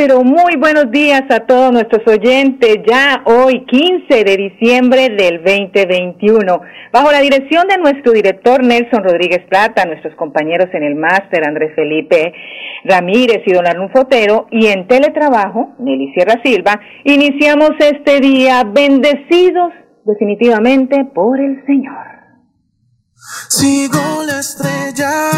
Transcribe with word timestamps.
Pero 0.00 0.24
muy 0.24 0.56
buenos 0.56 0.90
días 0.90 1.24
a 1.28 1.40
todos 1.40 1.70
nuestros 1.72 2.00
oyentes. 2.06 2.78
Ya 2.86 3.22
hoy, 3.26 3.66
15 3.66 4.24
de 4.24 4.36
diciembre 4.38 5.10
del 5.10 5.44
2021, 5.44 6.62
bajo 6.90 7.12
la 7.12 7.20
dirección 7.20 7.68
de 7.68 7.76
nuestro 7.76 8.12
director 8.12 8.64
Nelson 8.64 9.04
Rodríguez 9.04 9.40
Plata, 9.50 9.84
nuestros 9.84 10.14
compañeros 10.14 10.68
en 10.72 10.84
el 10.84 10.94
máster 10.94 11.46
Andrés 11.46 11.74
Felipe 11.74 12.32
Ramírez 12.84 13.42
y 13.44 13.52
don 13.52 13.66
Arnulfo 13.66 13.98
Fotero, 13.98 14.46
y 14.50 14.68
en 14.68 14.88
teletrabajo, 14.88 15.74
Nelly 15.78 16.14
Sierra 16.14 16.40
Silva, 16.42 16.80
iniciamos 17.04 17.72
este 17.78 18.20
día 18.20 18.64
bendecidos 18.64 19.74
definitivamente 20.06 21.04
por 21.12 21.38
el 21.38 21.62
Señor. 21.66 22.19
Sigo 23.48 24.22
la 24.26 24.40
estrella 24.40 25.30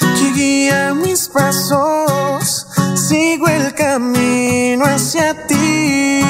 que 0.00 0.32
guía 0.32 0.94
mis 0.94 1.28
pasos, 1.28 2.66
sigo 2.96 3.48
el 3.48 3.74
camino 3.74 4.84
hacia 4.84 5.46
ti. 5.46 6.22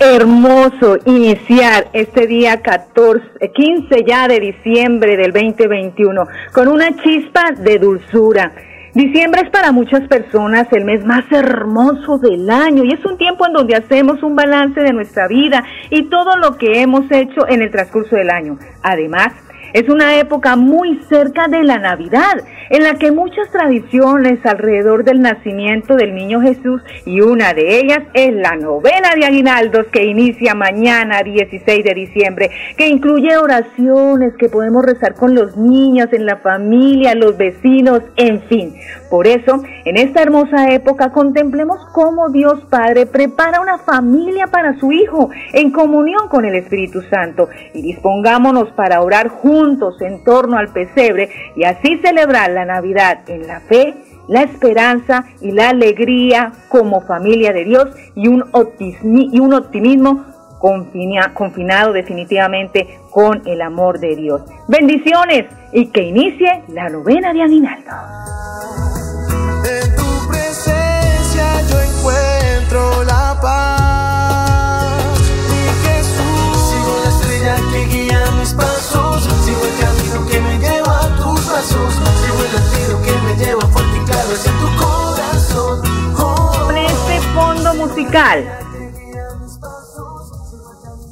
Hermoso 0.00 0.98
iniciar 1.04 1.88
este 1.92 2.26
día 2.26 2.60
14, 2.60 3.50
15 3.52 4.04
ya 4.06 4.28
de 4.28 4.40
diciembre 4.40 5.16
del 5.16 5.32
2021 5.32 6.26
con 6.52 6.68
una 6.68 6.96
chispa 7.02 7.52
de 7.56 7.78
dulzura. 7.78 8.52
Diciembre 8.94 9.42
es 9.44 9.50
para 9.50 9.72
muchas 9.72 10.06
personas 10.08 10.66
el 10.72 10.84
mes 10.84 11.04
más 11.04 11.24
hermoso 11.30 12.18
del 12.18 12.48
año 12.48 12.84
y 12.84 12.92
es 12.92 13.04
un 13.04 13.18
tiempo 13.18 13.46
en 13.46 13.52
donde 13.52 13.76
hacemos 13.76 14.22
un 14.22 14.34
balance 14.34 14.80
de 14.80 14.92
nuestra 14.92 15.28
vida 15.28 15.64
y 15.90 16.04
todo 16.04 16.36
lo 16.36 16.56
que 16.56 16.80
hemos 16.80 17.10
hecho 17.10 17.48
en 17.48 17.62
el 17.62 17.70
transcurso 17.70 18.16
del 18.16 18.30
año. 18.30 18.58
Además, 18.82 19.32
es 19.72 19.88
una 19.88 20.18
época 20.18 20.56
muy 20.56 21.00
cerca 21.08 21.48
de 21.48 21.62
la 21.62 21.78
Navidad, 21.78 22.42
en 22.70 22.82
la 22.82 22.94
que 22.94 23.12
muchas 23.12 23.50
tradiciones 23.50 24.44
alrededor 24.44 25.04
del 25.04 25.20
nacimiento 25.20 25.96
del 25.96 26.14
niño 26.14 26.40
Jesús 26.40 26.82
y 27.04 27.20
una 27.20 27.54
de 27.54 27.80
ellas 27.80 28.00
es 28.14 28.32
la 28.34 28.56
novena 28.56 29.14
de 29.14 29.24
aguinaldos 29.24 29.86
que 29.92 30.04
inicia 30.04 30.54
mañana 30.54 31.22
16 31.22 31.84
de 31.84 31.94
diciembre, 31.94 32.50
que 32.76 32.88
incluye 32.88 33.36
oraciones 33.36 34.34
que 34.38 34.48
podemos 34.48 34.84
rezar 34.84 35.14
con 35.14 35.34
los 35.34 35.56
niños, 35.56 36.08
en 36.12 36.26
la 36.26 36.36
familia, 36.36 37.14
los 37.14 37.36
vecinos, 37.36 38.02
en 38.16 38.42
fin. 38.42 38.74
Por 39.10 39.26
eso, 39.26 39.62
en 39.84 39.96
esta 39.96 40.22
hermosa 40.22 40.70
época 40.72 41.10
contemplemos 41.10 41.78
cómo 41.92 42.28
Dios 42.28 42.64
Padre 42.70 43.06
prepara 43.06 43.60
una 43.60 43.78
familia 43.78 44.46
para 44.48 44.78
su 44.78 44.92
Hijo 44.92 45.30
en 45.52 45.70
comunión 45.70 46.28
con 46.28 46.44
el 46.44 46.54
Espíritu 46.54 47.02
Santo 47.10 47.48
y 47.74 47.82
dispongámonos 47.82 48.70
para 48.72 49.00
orar 49.00 49.28
juntos 49.28 49.57
en 50.00 50.22
torno 50.24 50.56
al 50.56 50.68
pesebre 50.68 51.30
y 51.56 51.64
así 51.64 51.98
celebrar 51.98 52.50
la 52.50 52.64
Navidad 52.64 53.20
en 53.28 53.46
la 53.46 53.60
fe, 53.60 53.94
la 54.28 54.42
esperanza 54.42 55.24
y 55.40 55.52
la 55.52 55.70
alegría 55.70 56.52
como 56.68 57.00
familia 57.00 57.52
de 57.52 57.64
Dios 57.64 57.88
y 58.14 58.28
un, 58.28 58.44
optimismo 58.52 60.24
confinado 60.60 61.92
definitivamente 61.92 62.98
con 63.10 63.42
el 63.46 63.62
amor 63.62 63.98
de 64.00 64.16
Dios. 64.16 64.42
Bendiciones 64.68 65.46
y 65.72 65.86
que 65.86 66.02
inicie 66.02 66.62
la 66.68 66.88
novena 66.88 67.32
de 67.32 67.42
Aguinaldo. 67.42 67.90
Con 72.80 73.77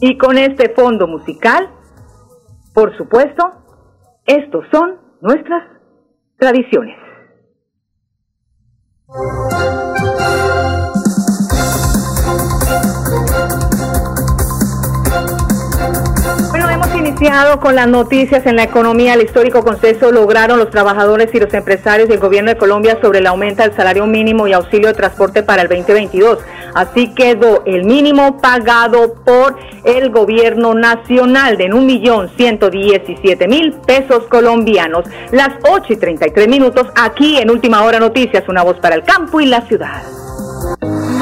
Y 0.01 0.19
con 0.19 0.39
este 0.39 0.71
fondo 0.75 1.07
musical, 1.07 1.71
por 2.75 2.97
supuesto, 2.97 3.53
estos 4.27 4.65
son 4.71 4.99
nuestras 5.21 5.63
tradiciones. 6.39 6.97
iniciado 17.19 17.61
con 17.61 17.75
las 17.75 17.89
noticias 17.89 18.45
en 18.47 18.57
la 18.57 18.65
economía. 18.65 19.15
El 19.15 19.23
histórico 19.23 19.65
consenso 19.65 20.13
lograron 20.13 20.59
los 20.59 20.71
trabajadores 20.71 21.35
y 21.35 21.41
los 21.41 21.53
empresarios 21.55 22.09
del 22.09 22.19
gobierno 22.19 22.51
de 22.51 22.59
Colombia 22.59 22.99
sobre 23.01 23.21
el 23.21 23.27
aumento 23.27 23.63
del 23.63 23.75
salario 23.75 24.07
mínimo 24.07 24.47
y 24.47 24.53
auxilio 24.53 24.89
de 24.89 24.95
transporte 24.95 25.43
para 25.43 25.63
el 25.63 25.69
2022. 25.69 26.39
Así 26.77 27.09
quedó 27.15 27.63
el 27.65 27.85
mínimo 27.85 28.37
pagado 28.37 29.15
por 29.25 29.57
el 29.83 30.11
gobierno 30.11 30.75
nacional 30.75 31.57
de 31.57 31.73
un 31.73 31.87
millón 31.87 32.31
mil 33.49 33.73
pesos 33.87 34.25
colombianos. 34.29 35.07
Las 35.33 35.55
8 35.67 35.95
y 35.95 35.97
33 35.97 36.49
minutos 36.49 36.89
aquí 36.95 37.39
en 37.39 37.51
Última 37.51 37.83
Hora 37.83 37.99
Noticias, 37.99 38.45
una 38.47 38.63
voz 38.63 38.79
para 38.79 38.95
el 38.95 39.05
campo 39.05 39.41
y 39.41 39.47
la 39.47 39.63
ciudad. 39.63 40.03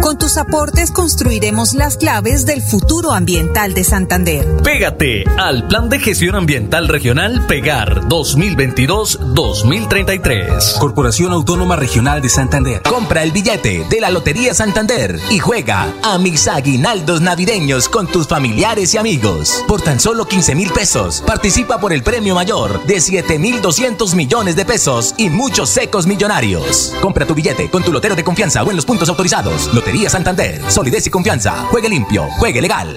Con 0.00 0.18
tus 0.18 0.36
aportes 0.38 0.90
construiremos 0.90 1.74
las 1.74 1.98
claves 1.98 2.46
del 2.46 2.62
futuro 2.62 3.12
ambiental 3.12 3.74
de 3.74 3.84
Santander. 3.84 4.46
Pégate 4.64 5.24
al 5.38 5.68
Plan 5.68 5.90
de 5.90 5.98
Gestión 5.98 6.36
Ambiental 6.36 6.88
Regional 6.88 7.46
Pegar 7.46 8.08
2022-2033. 8.08 10.78
Corporación 10.78 11.32
Autónoma 11.32 11.76
Regional 11.76 12.22
de 12.22 12.30
Santander. 12.30 12.80
Compra 12.82 13.22
el 13.22 13.32
billete 13.32 13.84
de 13.90 14.00
la 14.00 14.08
Lotería 14.10 14.54
Santander 14.54 15.20
y 15.28 15.38
juega 15.38 15.92
a 16.02 16.16
mis 16.16 16.48
aguinaldos 16.48 17.20
navideños 17.20 17.90
con 17.90 18.06
tus 18.06 18.26
familiares 18.26 18.94
y 18.94 18.98
amigos. 18.98 19.62
Por 19.68 19.82
tan 19.82 20.00
solo 20.00 20.26
15 20.26 20.54
mil 20.54 20.70
pesos, 20.70 21.22
participa 21.26 21.78
por 21.78 21.92
el 21.92 22.02
premio 22.02 22.34
mayor 22.34 22.86
de 22.86 23.02
7 23.02 23.38
mil 23.38 23.60
200 23.60 24.14
millones 24.14 24.56
de 24.56 24.64
pesos 24.64 25.14
y 25.18 25.28
muchos 25.28 25.68
secos 25.68 26.06
millonarios. 26.06 26.94
Compra 27.02 27.26
tu 27.26 27.34
billete 27.34 27.68
con 27.68 27.82
tu 27.82 27.92
lotero 27.92 28.16
de 28.16 28.24
confianza 28.24 28.62
o 28.62 28.70
en 28.70 28.76
los 28.76 28.86
puntos 28.86 29.10
autorizados. 29.10 29.68
Lotería 29.74 29.89
Santander. 30.08 30.62
Solidez 30.70 31.06
y 31.06 31.10
confianza. 31.10 31.66
Juegue 31.70 31.88
limpio. 31.88 32.28
Juegue 32.38 32.62
legal. 32.62 32.96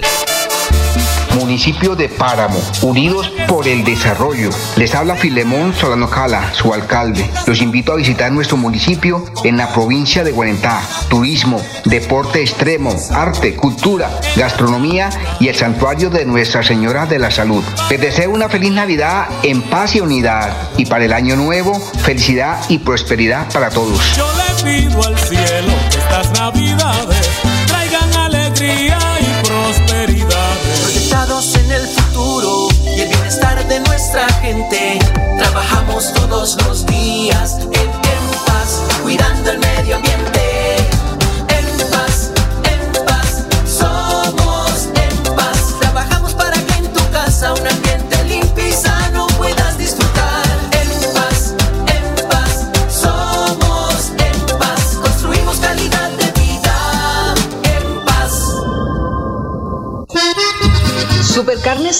Municipio 1.35 1.95
de 1.95 2.09
Páramo, 2.09 2.59
unidos 2.83 3.31
por 3.47 3.67
el 3.67 3.83
desarrollo. 3.83 4.51
Les 4.75 4.93
habla 4.93 5.15
Filemón 5.15 5.73
Solano 5.73 6.07
Cala, 6.07 6.53
su 6.53 6.71
alcalde. 6.71 7.27
Los 7.47 7.61
invito 7.61 7.91
a 7.91 7.95
visitar 7.95 8.31
nuestro 8.31 8.55
municipio 8.55 9.25
en 9.43 9.57
la 9.57 9.73
provincia 9.73 10.23
de 10.23 10.31
Guarentá. 10.31 10.81
Turismo, 11.09 11.59
deporte 11.85 12.41
extremo, 12.41 12.95
arte, 13.11 13.55
cultura, 13.55 14.11
gastronomía 14.35 15.09
y 15.39 15.47
el 15.47 15.55
santuario 15.55 16.11
de 16.11 16.25
Nuestra 16.25 16.61
Señora 16.61 17.07
de 17.07 17.17
la 17.17 17.31
Salud. 17.31 17.63
Les 17.89 17.99
deseo 17.99 18.29
una 18.29 18.47
feliz 18.47 18.71
Navidad 18.71 19.27
en 19.41 19.63
paz 19.63 19.95
y 19.95 20.01
unidad. 20.01 20.55
Y 20.77 20.85
para 20.85 21.05
el 21.05 21.13
año 21.13 21.35
nuevo, 21.35 21.79
felicidad 22.03 22.61
y 22.69 22.77
prosperidad 22.77 23.51
para 23.51 23.71
todos. 23.71 24.15
Yo 24.15 24.27
le 24.37 24.63
pido 24.63 25.03
al 25.03 25.17
cielo 25.17 25.72
traigan 27.67 28.13
alegría 28.17 28.97
y 29.21 29.47
prosperidad. 29.47 30.55
Proyectados 30.81 31.55
en 31.55 31.71
el 31.71 31.87
futuro 31.87 32.67
y 32.97 33.01
el 33.01 33.09
bienestar 33.09 33.65
de 33.67 33.79
nuestra 33.79 34.27
gente. 34.41 34.99
Trabajamos 35.37 36.13
todos 36.13 36.57
los 36.65 36.85
días 36.85 37.59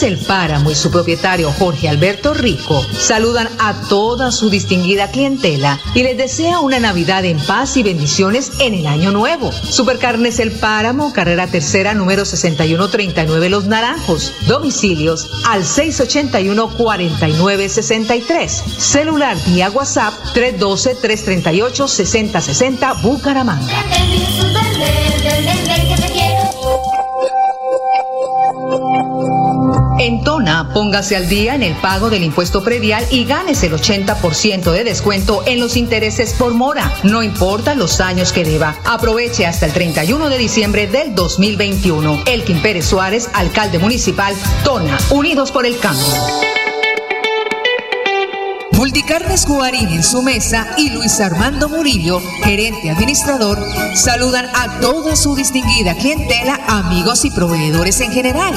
El 0.02 0.18
Páramo 0.18 0.72
y 0.72 0.76
su 0.76 0.90
propietario 0.90 1.52
Jorge 1.52 1.88
Alberto 1.88 2.34
Rico 2.34 2.84
saludan 2.98 3.48
a 3.60 3.76
toda 3.88 4.32
su 4.32 4.50
distinguida 4.50 5.12
clientela 5.12 5.80
y 5.94 6.02
les 6.02 6.18
desea 6.18 6.62
una 6.62 6.80
Navidad 6.80 7.24
en 7.26 7.38
paz 7.38 7.78
y 7.78 7.84
bendiciones 7.84 8.54
en 8.60 8.74
el 8.74 8.88
año 8.88 9.12
nuevo. 9.12 9.52
Supercarnes 9.52 10.40
El 10.40 10.52
Páramo, 10.52 11.14
carrera 11.14 11.46
tercera, 11.46 11.94
número 11.94 12.26
6139 12.26 13.50
Los 13.50 13.66
Naranjos. 13.66 14.34
Domicilios 14.48 15.30
al 15.48 15.64
681-4963. 15.64 18.50
Celular 18.50 19.38
vía 19.46 19.70
WhatsApp 19.70 20.16
312-338-6060 20.34 23.00
Bucaramanga. 23.04 23.72
En 30.04 30.22
Tona, 30.22 30.68
póngase 30.74 31.16
al 31.16 31.30
día 31.30 31.56
en 31.56 31.64
el 31.64 31.76
pago 31.76 32.10
del 32.10 32.24
impuesto 32.24 32.62
predial 32.62 33.08
y 33.10 33.24
gánese 33.24 33.68
el 33.68 33.74
80% 33.74 34.72
de 34.74 34.84
descuento 34.84 35.44
en 35.46 35.62
los 35.62 35.78
intereses 35.78 36.34
por 36.34 36.54
mora, 36.54 36.94
no 37.04 37.24
importa 37.24 37.74
los 37.74 38.02
años 38.02 38.34
que 38.34 38.44
deba. 38.44 38.76
Aproveche 38.84 39.46
hasta 39.46 39.66
el 39.66 39.72
31 39.72 40.28
de 40.28 40.38
diciembre 40.38 40.88
del 40.88 41.16
2021. 41.16 42.24
Elkin 42.26 42.62
Pérez 42.62 42.86
Suárez, 42.86 43.30
alcalde 43.34 43.80
municipal, 43.80 44.36
Tona, 44.66 44.98
Unidos 45.10 45.54
por 45.54 45.66
el 45.66 45.80
Cambio. 45.80 46.04
Multicarnes 48.74 49.46
Guarín 49.46 49.88
en 49.88 50.04
su 50.04 50.22
mesa 50.22 50.68
y 50.78 50.90
Luis 50.90 51.22
Armando 51.22 51.70
Murillo, 51.70 52.22
gerente 52.44 52.90
administrador, 52.90 53.66
saludan 53.96 54.48
a 54.54 54.82
toda 54.82 55.16
su 55.16 55.34
distinguida 55.38 55.96
clientela, 55.96 56.60
amigos 56.68 57.24
y 57.24 57.32
proveedores 57.32 58.02
en 58.02 58.12
general. 58.12 58.54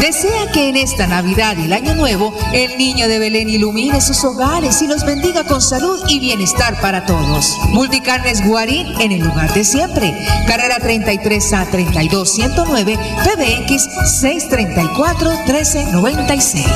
Desea 0.00 0.50
que 0.52 0.68
en 0.68 0.76
esta 0.76 1.06
Navidad 1.06 1.56
y 1.56 1.64
el 1.64 1.72
Año 1.72 1.94
Nuevo 1.94 2.34
el 2.52 2.76
niño 2.76 3.08
de 3.08 3.18
Belén 3.18 3.48
ilumine 3.48 4.00
sus 4.00 4.22
hogares 4.24 4.82
y 4.82 4.86
los 4.86 5.04
bendiga 5.04 5.44
con 5.44 5.62
salud 5.62 5.98
y 6.08 6.20
bienestar 6.20 6.78
para 6.80 7.06
todos. 7.06 7.56
Multicarnes 7.70 8.46
Guarín 8.46 8.88
en 9.00 9.12
el 9.12 9.20
lugar 9.22 9.52
de 9.54 9.64
siempre. 9.64 10.14
Carrera 10.46 10.76
33 10.78 11.52
a 11.54 11.66
32 11.70 12.30
109 12.30 12.98
PBX 13.24 13.88
634 14.20 15.30
1396. 15.46 16.66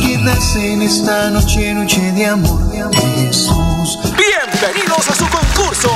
Que 0.00 0.18
nace 0.18 0.72
en 0.72 0.82
esta 0.82 1.30
noche, 1.30 1.72
noche 1.74 2.12
de 2.12 2.26
amor, 2.26 2.70
de 2.70 2.80
amor 2.80 3.14
Jesús. 3.16 3.98
Bienvenidos 4.16 5.08
a 5.08 5.14
su 5.14 5.28
concurso. 5.28 5.90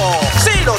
Si 0.44 0.64
lo 0.64 0.78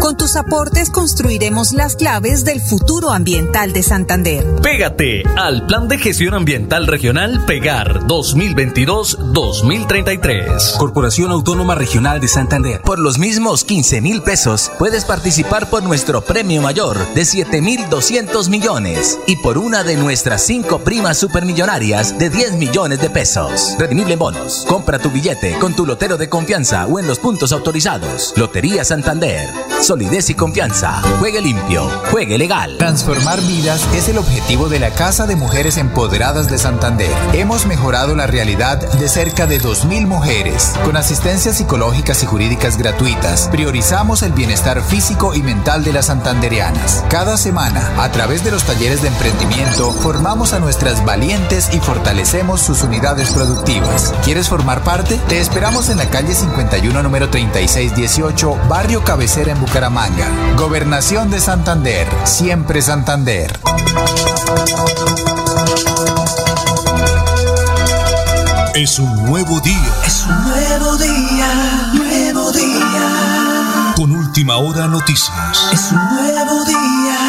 Con 0.00 0.16
tus 0.16 0.34
aportes 0.36 0.90
construiremos 0.90 1.72
las 1.72 1.96
claves 1.96 2.44
del 2.44 2.60
futuro 2.60 3.10
ambiental 3.10 3.72
de 3.72 3.82
Santander. 3.82 4.46
Pégate 4.62 5.24
al 5.36 5.66
Plan 5.66 5.88
de 5.88 5.98
Gestión 5.98 6.34
Ambiental 6.34 6.86
Regional 6.86 7.44
Pegar 7.46 8.02
2022-2033. 8.02 10.76
Corporación 10.78 11.32
Autónoma 11.32 11.74
Regional 11.74 12.20
de 12.20 12.28
Santander. 12.28 12.80
Por 12.82 13.00
los 13.00 13.18
mismos 13.18 13.64
15 13.64 14.00
mil 14.00 14.22
pesos, 14.22 14.70
puedes 14.78 15.04
participar 15.04 15.68
por 15.68 15.82
nuestro 15.82 16.20
premio 16.20 16.62
mayor 16.62 16.96
de 17.14 17.24
7 17.24 17.60
mil 17.60 17.80
200 17.90 18.48
millones 18.50 19.18
y 19.26 19.34
por 19.36 19.58
una 19.58 19.82
de 19.82 19.96
nuestras 19.96 20.42
cinco 20.42 20.78
primas 20.78 21.18
supermillonarias 21.18 22.16
de 22.18 22.30
10 22.30 22.52
millones 22.52 23.00
de 23.00 23.10
pesos. 23.10 23.74
Redimible 23.78 24.12
en 24.12 24.20
bonos. 24.20 24.64
Compra 24.68 25.00
tu 25.00 25.10
billete 25.10 25.58
con 25.58 25.74
tu 25.74 25.84
lotero 25.84 26.16
de 26.16 26.28
confianza 26.28 26.86
o 26.86 27.00
en 27.00 27.08
los 27.08 27.18
puntos 27.18 27.50
autorizados. 27.50 28.32
Lotería 28.36 28.84
Santander. 28.84 29.48
Solidez 29.88 30.28
y 30.28 30.34
confianza. 30.34 31.00
Juegue 31.18 31.40
limpio. 31.40 31.88
Juegue 32.10 32.36
legal. 32.36 32.76
Transformar 32.76 33.40
vidas 33.40 33.88
es 33.94 34.10
el 34.10 34.18
objetivo 34.18 34.68
de 34.68 34.78
la 34.78 34.90
Casa 34.90 35.26
de 35.26 35.34
Mujeres 35.34 35.78
Empoderadas 35.78 36.50
de 36.50 36.58
Santander. 36.58 37.10
Hemos 37.32 37.64
mejorado 37.64 38.14
la 38.14 38.26
realidad 38.26 38.76
de 38.76 39.08
cerca 39.08 39.46
de 39.46 39.58
2.000 39.58 40.06
mujeres. 40.06 40.74
Con 40.84 40.98
asistencias 40.98 41.56
psicológicas 41.56 42.22
y 42.22 42.26
jurídicas 42.26 42.76
gratuitas, 42.76 43.48
priorizamos 43.48 44.22
el 44.22 44.32
bienestar 44.32 44.82
físico 44.82 45.34
y 45.34 45.42
mental 45.42 45.82
de 45.84 45.94
las 45.94 46.04
santanderianas. 46.08 47.02
Cada 47.08 47.38
semana, 47.38 47.90
a 47.96 48.12
través 48.12 48.44
de 48.44 48.50
los 48.50 48.64
talleres 48.64 49.00
de 49.00 49.08
emprendimiento, 49.08 49.90
formamos 49.92 50.52
a 50.52 50.58
nuestras 50.58 51.02
valientes 51.06 51.70
y 51.72 51.80
fortalecemos 51.80 52.60
sus 52.60 52.82
unidades 52.82 53.30
productivas. 53.30 54.12
¿Quieres 54.22 54.50
formar 54.50 54.84
parte? 54.84 55.18
Te 55.30 55.40
esperamos 55.40 55.88
en 55.88 55.96
la 55.96 56.10
calle 56.10 56.34
51, 56.34 57.02
número 57.02 57.30
3618, 57.30 58.68
Barrio 58.68 59.02
Cabecera 59.02 59.52
en 59.52 59.60
Bucaramanga. 59.60 59.77
Gobernación 60.56 61.30
de 61.30 61.38
Santander. 61.38 62.08
Siempre 62.24 62.82
Santander. 62.82 63.56
Es 68.74 68.98
un 68.98 69.24
nuevo 69.24 69.60
día. 69.60 69.94
Es 70.04 70.26
un 70.26 70.42
nuevo 70.42 70.96
día, 70.96 71.90
nuevo 71.92 72.50
día. 72.50 73.94
con 73.94 74.10
Última 74.10 74.56
Hora 74.56 74.88
Noticias. 74.88 75.68
Es 75.72 75.92
un 75.92 76.04
nuevo 76.16 76.64
día, 76.64 77.27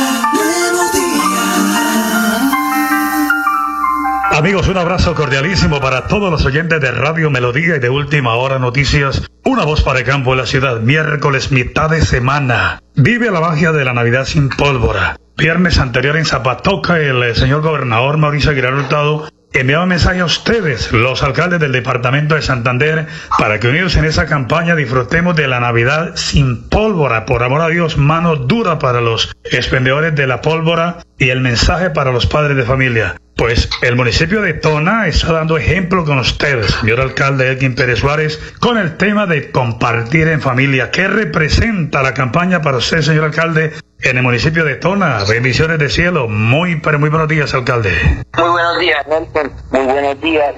Amigos, 4.40 4.70
un 4.70 4.78
abrazo 4.78 5.16
cordialísimo 5.16 5.82
para 5.82 6.08
todos 6.08 6.32
los 6.32 6.46
oyentes 6.46 6.80
de 6.80 6.92
Radio 6.92 7.30
Melodía 7.30 7.76
y 7.76 7.80
de 7.80 7.90
Última 7.90 8.36
Hora 8.36 8.58
Noticias. 8.58 9.30
Una 9.44 9.66
voz 9.66 9.84
para 9.84 10.00
el 10.00 10.06
campo 10.06 10.32
de 10.32 10.38
la 10.38 10.46
ciudad. 10.46 10.80
Miércoles, 10.80 11.52
mitad 11.52 11.90
de 11.90 12.02
semana. 12.02 12.82
Vive 12.96 13.32
la 13.32 13.42
magia 13.42 13.74
de 13.74 13.84
la 13.84 13.92
Navidad 13.92 14.24
sin 14.24 14.48
pólvora. 14.48 15.18
Viernes 15.36 15.78
anterior 15.78 16.16
en 16.16 16.24
Zapatoca, 16.24 16.98
el 17.00 17.22
eh, 17.22 17.36
señor 17.36 17.62
gobernador 17.62 18.16
Mauricio 18.16 18.52
Aguilar 18.52 18.76
Hurtado 18.76 19.28
enviaba 19.52 19.84
un 19.84 19.90
mensaje 19.90 20.22
a 20.22 20.26
ustedes, 20.26 20.94
los 20.94 21.22
alcaldes 21.22 21.60
del 21.60 21.74
departamento 21.74 22.36
de 22.36 22.42
Santander, 22.42 23.08
para 23.38 23.60
que 23.60 23.68
unidos 23.68 23.98
en 23.98 24.06
esa 24.06 24.26
campaña 24.26 24.76
disfrutemos 24.76 25.36
de 25.36 25.50
la 25.50 25.60
Navidad 25.60 26.12
sin 26.16 26.70
pólvora. 26.70 27.26
Por 27.26 27.44
amor 27.44 27.62
a 27.62 27.68
Dios, 27.68 27.98
mano 27.98 28.38
dura 28.38 28.80
para 28.80 29.02
los 29.02 29.36
expendedores 29.44 30.16
de 30.16 30.28
la 30.28 30.42
pólvora 30.42 31.00
y 31.18 31.30
el 31.30 31.42
mensaje 31.42 31.90
para 31.90 32.14
los 32.14 32.26
padres 32.26 32.56
de 32.56 32.64
familia. 32.64 33.16
Pues 33.50 33.68
el 33.82 33.96
municipio 33.96 34.44
de 34.44 34.54
Tona 34.54 35.08
está 35.08 35.34
dando 35.34 35.58
ejemplo 35.58 36.06
con 36.06 36.20
ustedes, 36.20 36.68
señor 36.82 37.02
alcalde 37.02 37.50
Elkin 37.50 37.74
Pérez 37.74 37.98
Suárez, 37.98 38.40
con 38.60 38.78
el 38.78 38.96
tema 38.96 39.26
de 39.26 39.50
compartir 39.50 40.28
en 40.28 40.40
familia. 40.40 40.92
¿Qué 40.92 41.08
representa 41.08 42.04
la 42.04 42.14
campaña 42.14 42.62
para 42.62 42.78
usted, 42.78 43.02
señor 43.02 43.24
alcalde, 43.24 43.74
en 44.04 44.18
el 44.18 44.22
municipio 44.22 44.64
de 44.66 44.76
Tona? 44.76 45.24
Bendiciones 45.28 45.80
de 45.80 45.90
cielo. 45.90 46.28
Muy, 46.28 46.76
pero 46.76 47.00
muy 47.00 47.10
buenos 47.10 47.28
días, 47.28 47.52
alcalde. 47.56 47.90
Muy 48.38 48.50
buenos 48.52 48.80
días, 48.82 49.08
Nelson. 49.08 49.52
Muy 49.72 49.86
buenos 49.94 50.22
días 50.22 50.56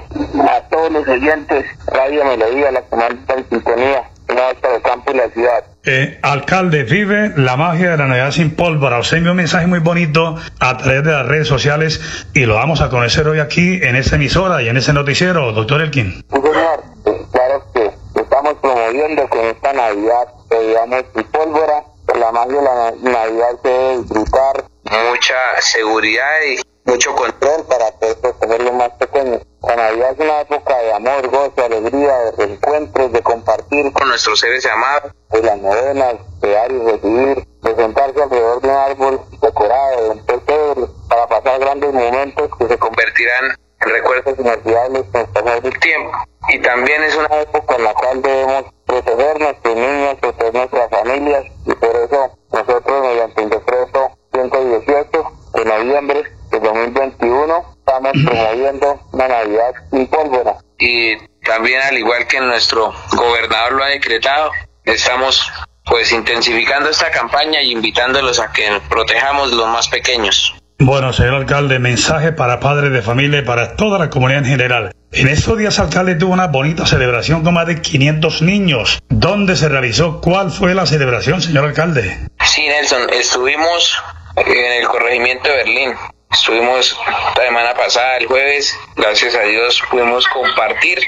a 0.49 0.61
todos 0.67 0.91
los 0.91 1.07
oyentes. 1.07 1.65
Radio 1.87 2.25
Melodía, 2.25 2.71
la 2.73 2.81
comanda 2.81 3.35
de 3.37 3.45
sintonía. 3.49 4.03
Una 4.31 4.47
vez 4.47 4.57
para 4.61 4.75
el 4.75 4.81
campo 4.81 5.11
y 5.11 5.15
la 5.15 5.29
ciudad. 5.29 5.63
Eh, 5.83 6.19
alcalde, 6.21 6.83
vive 6.83 7.33
la 7.35 7.57
magia 7.57 7.91
de 7.91 7.97
la 7.97 8.07
Navidad 8.07 8.31
sin 8.31 8.55
pólvora. 8.55 8.99
Os 8.99 9.11
envío 9.13 9.31
un 9.31 9.37
mensaje 9.37 9.67
muy 9.67 9.79
bonito 9.79 10.37
a 10.59 10.77
través 10.77 11.03
de 11.03 11.11
las 11.11 11.25
redes 11.25 11.47
sociales 11.47 11.99
y 12.33 12.45
lo 12.45 12.55
vamos 12.55 12.81
a 12.81 12.89
conocer 12.89 13.27
hoy 13.27 13.39
aquí 13.39 13.79
en 13.81 13.95
esta 13.95 14.15
emisora 14.15 14.61
y 14.61 14.69
en 14.69 14.77
ese 14.77 14.93
noticiero, 14.93 15.51
doctor 15.51 15.81
Elkin. 15.81 16.23
Sí, 16.31 16.41
señor. 16.41 16.83
Claro 17.31 17.63
que 17.73 17.91
estamos 18.21 18.53
promoviendo 18.61 19.27
con 19.27 19.39
esta 19.41 19.73
Navidad, 19.73 20.27
que 20.49 20.59
digamos, 20.59 21.03
sin 21.13 21.23
pólvora. 21.25 21.83
La 22.19 22.31
magia 22.31 22.57
de 22.57 22.61
la 22.61 22.91
Navidad 23.11 23.49
se 23.63 23.69
debe 23.69 23.97
disfrutar. 23.97 24.65
Mucha 24.83 25.61
seguridad 25.61 26.31
y 26.47 26.89
mucho 26.89 27.15
control 27.15 27.65
para 27.67 27.91
poder 27.99 28.17
proteger 28.17 28.61
los 28.63 28.73
más 28.73 28.89
pequeños. 28.99 29.41
La 29.61 29.75
Navidad 29.75 30.13
es 30.13 30.19
una 30.19 30.41
época 30.41 30.75
de 30.79 30.91
amor, 30.91 31.27
gozo, 31.29 31.63
alegría, 31.63 32.17
de 32.17 32.31
reencuentros, 32.31 33.11
de 33.11 33.21
compartir 33.21 33.93
con 33.93 34.07
nuestros 34.07 34.39
seres 34.39 34.65
amados, 34.65 35.11
de 35.29 35.43
las 35.43 35.57
novenas, 35.59 36.15
de 36.41 36.51
dar 36.51 36.71
y 36.71 36.79
recibir, 36.79 37.47
de 37.61 37.75
sentarse 37.75 38.23
alrededor 38.23 38.59
de 38.59 38.69
un 38.69 38.75
árbol 38.75 39.21
decorado, 39.39 40.03
de 40.03 40.09
un 40.09 40.25
pesebre, 40.25 40.87
para 41.07 41.27
pasar 41.27 41.59
grandes 41.59 41.93
momentos 41.93 42.49
que 42.57 42.67
se 42.67 42.77
convertirán 42.79 43.55
en 43.81 43.89
recuerdos 43.89 44.39
inolvidables 44.39 45.03
con 45.11 45.21
el 45.21 45.27
pasar 45.27 45.61
del 45.61 45.79
tiempo. 45.79 46.17
Y 46.49 46.59
también 46.59 47.03
es 47.03 47.15
una 47.15 47.41
época 47.41 47.75
en 47.75 47.83
la 47.83 47.93
cual 47.93 48.21
debemos 48.23 48.65
proteger 48.87 49.39
nuestros 49.39 49.75
niños, 49.75 50.15
proteger 50.19 50.53
nuestras 50.55 50.89
familias, 50.89 51.45
y 51.67 51.73
por 51.75 51.95
eso 51.97 52.37
nosotros, 52.51 53.01
mediante 53.01 53.43
el 53.43 53.49
decreto 53.51 54.11
118 54.33 55.31
de 55.53 55.65
noviembre 55.65 56.40
de 56.61 56.67
2021, 56.67 57.75
estamos 57.79 58.11
promoviendo 58.23 58.99
una 59.11 59.27
Navidad 59.27 59.73
sin 59.89 60.07
pólvora. 60.07 60.55
Y 60.79 61.17
también, 61.43 61.81
al 61.81 61.97
igual 61.97 62.27
que 62.27 62.39
nuestro 62.39 62.93
gobernador 63.15 63.73
lo 63.73 63.83
ha 63.83 63.87
decretado, 63.87 64.51
estamos 64.85 65.51
pues 65.85 66.11
intensificando 66.11 66.89
esta 66.89 67.09
campaña 67.11 67.61
y 67.61 67.71
invitándolos 67.71 68.39
a 68.39 68.51
que 68.51 68.69
protejamos 68.89 69.51
los 69.51 69.67
más 69.67 69.87
pequeños. 69.89 70.55
Bueno, 70.79 71.13
señor 71.13 71.35
alcalde, 71.35 71.77
mensaje 71.77 72.31
para 72.31 72.59
padres 72.59 72.91
de 72.91 73.01
familia 73.01 73.39
y 73.39 73.45
para 73.45 73.75
toda 73.75 73.99
la 73.99 74.09
comunidad 74.09 74.39
en 74.39 74.49
general. 74.49 74.91
En 75.11 75.27
estos 75.27 75.57
días, 75.57 75.77
alcalde 75.79 76.15
tuvo 76.15 76.33
una 76.33 76.47
bonita 76.47 76.85
celebración 76.85 77.43
con 77.43 77.53
más 77.53 77.67
de 77.67 77.81
500 77.81 78.41
niños. 78.41 78.99
¿Dónde 79.09 79.55
se 79.55 79.69
realizó? 79.69 80.21
¿Cuál 80.21 80.49
fue 80.51 80.73
la 80.73 80.85
celebración, 80.85 81.41
señor 81.41 81.65
alcalde? 81.65 82.17
Sí, 82.45 82.67
Nelson, 82.67 83.09
estuvimos 83.11 84.01
en 84.37 84.81
el 84.81 84.87
corregimiento 84.87 85.49
de 85.49 85.55
Berlín. 85.55 85.93
Estuvimos 86.31 86.97
la 87.35 87.43
semana 87.43 87.73
pasada, 87.73 88.17
el 88.17 88.27
jueves, 88.27 88.77
gracias 88.95 89.35
a 89.35 89.41
Dios 89.41 89.83
pudimos 89.89 90.25
compartir 90.29 90.99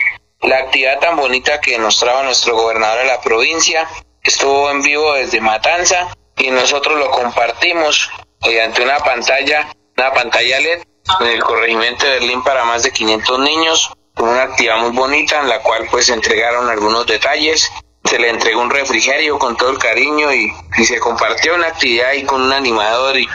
la 0.42 0.58
actividad 0.58 1.00
tan 1.00 1.15
bonita 1.15 1.62
que 1.62 1.77
nos 1.80 1.98
trajo 1.98 2.24
nuestro 2.24 2.56
gobernador 2.56 3.00
de 3.00 3.06
la 3.06 3.22
provincia. 3.22 3.88
Estuvo 4.22 4.70
en 4.70 4.82
vivo 4.82 5.13
desde 5.13 5.39
Matanza 5.39 6.10
y 6.38 6.51
nosotros 6.51 7.00
lo 7.00 7.10
compartimos 7.10 8.12
mediante 8.46 8.84
una 8.84 8.98
pantalla, 8.98 9.70
una 9.98 10.13
pantalla 10.13 10.60
LED 10.60 10.84
en 11.22 11.27
el 11.27 11.42
corregimiento 11.42 12.06
de 12.06 12.12
Berlín 12.20 12.44
para 12.44 12.65
más 12.65 12.84
de 12.84 12.92
500 12.92 13.39
niños, 13.39 13.94
una 14.18 14.44
actividad 14.44 14.77
muy 14.77 14.92
bonita 14.92 15.39
en 15.39 15.48
la 15.48 15.60
cual 15.60 15.88
pues 15.89 16.10
entregaron 16.10 16.70
algunos 16.70 17.08
detalles, 17.08 17.72
se 18.03 18.20
le 18.20 18.30
entregó 18.30 18.62
un 18.62 18.70
refrigerio 18.70 19.39
con 19.39 19.56
todo 19.56 19.70
el 19.70 19.77
cariño 19.77 20.34
y, 20.34 20.53
y 20.77 20.84
se 20.84 21.00
compartió 21.00 21.56
una 21.56 21.68
actividad 21.68 22.10
ahí 22.10 22.24
con 22.24 22.42
un 22.42 22.51
animador 22.51 23.18
y 23.18 23.27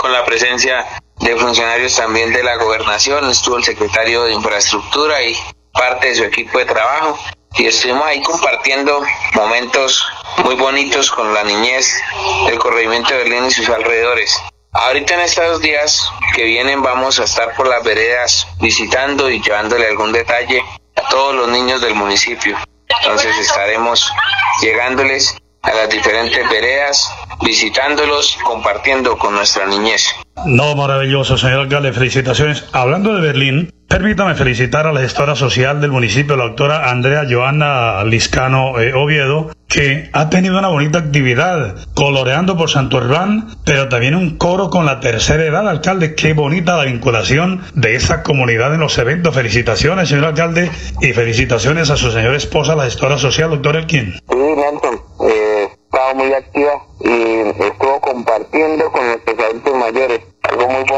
con 0.00 0.12
la 0.12 0.24
presencia 0.24 0.84
de 1.20 1.36
funcionarios 1.36 1.96
también 1.96 2.32
de 2.32 2.42
la 2.42 2.56
gobernación, 2.56 3.28
estuvo 3.30 3.56
el 3.56 3.64
secretario 3.64 4.24
de 4.24 4.32
infraestructura 4.32 5.22
y 5.22 5.36
parte 5.72 6.08
de 6.08 6.14
su 6.14 6.24
equipo 6.24 6.58
de 6.58 6.64
trabajo 6.64 7.18
y 7.54 7.66
estuvimos 7.66 8.04
ahí 8.04 8.22
compartiendo 8.22 9.02
momentos 9.34 10.06
muy 10.44 10.54
bonitos 10.54 11.10
con 11.10 11.32
la 11.32 11.42
niñez 11.44 12.00
del 12.46 12.58
corregimiento 12.58 13.10
de 13.10 13.18
Berlín 13.18 13.46
y 13.46 13.50
sus 13.50 13.68
alrededores. 13.68 14.40
Ahorita 14.72 15.14
en 15.14 15.20
estos 15.20 15.60
días 15.60 16.10
que 16.34 16.44
vienen 16.44 16.82
vamos 16.82 17.18
a 17.18 17.24
estar 17.24 17.54
por 17.56 17.66
las 17.66 17.82
veredas 17.82 18.46
visitando 18.60 19.30
y 19.30 19.40
llevándole 19.40 19.86
algún 19.88 20.12
detalle 20.12 20.62
a 20.96 21.08
todos 21.08 21.34
los 21.34 21.48
niños 21.48 21.80
del 21.80 21.94
municipio. 21.94 22.58
Entonces 23.00 23.36
estaremos 23.38 24.12
llegándoles 24.60 25.36
a 25.62 25.72
las 25.72 25.88
diferentes 25.88 26.48
veredas, 26.48 27.10
visitándolos, 27.40 28.38
compartiendo 28.44 29.18
con 29.18 29.34
nuestra 29.34 29.66
niñez. 29.66 30.14
No, 30.44 30.76
maravilloso, 30.76 31.38
señor 31.38 31.60
alcalde, 31.60 31.92
felicitaciones. 31.92 32.64
Hablando 32.72 33.14
de 33.14 33.20
Berlín, 33.20 33.72
permítame 33.88 34.34
felicitar 34.34 34.86
a 34.86 34.92
la 34.92 35.00
gestora 35.00 35.34
social 35.34 35.80
del 35.80 35.90
municipio, 35.90 36.36
la 36.36 36.44
doctora 36.44 36.90
Andrea 36.90 37.24
Joana 37.28 38.04
Liscano 38.04 38.78
eh, 38.78 38.92
Oviedo, 38.94 39.50
que 39.66 40.08
ha 40.12 40.28
tenido 40.30 40.58
una 40.58 40.68
bonita 40.68 40.98
actividad, 40.98 41.74
coloreando 41.94 42.56
por 42.56 42.70
Santo 42.70 42.98
Urbán, 42.98 43.48
pero 43.64 43.88
también 43.88 44.14
un 44.14 44.36
coro 44.36 44.70
con 44.70 44.86
la 44.86 45.00
tercera 45.00 45.44
edad, 45.44 45.68
alcalde. 45.68 46.14
Qué 46.14 46.34
bonita 46.34 46.76
la 46.76 46.84
vinculación 46.84 47.62
de 47.74 47.96
esa 47.96 48.22
comunidad 48.22 48.74
en 48.74 48.80
los 48.80 48.96
eventos. 48.98 49.34
Felicitaciones, 49.34 50.08
señor 50.08 50.26
alcalde, 50.26 50.70
y 51.00 51.12
felicitaciones 51.12 51.90
a 51.90 51.96
su 51.96 52.12
señora 52.12 52.36
esposa, 52.36 52.76
la 52.76 52.84
gestora 52.84 53.18
social, 53.18 53.50
doctor 53.50 53.76
Elkin. 53.76 54.12
Sí, 54.12 54.36
Nelson, 54.36 55.00
eh, 55.28 55.68
estaba 55.84 56.14
muy 56.14 56.32
activa 56.32 56.72
y 57.00 57.64
estuvo 57.64 58.00
compartiendo 58.00 58.92
con 58.92 59.02
adultos 59.04 59.74
mayores. 59.74 60.20